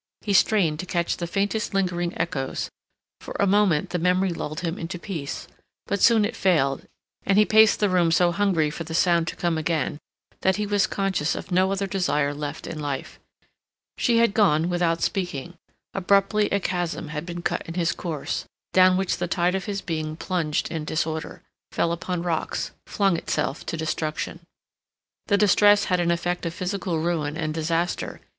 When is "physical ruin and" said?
26.55-27.53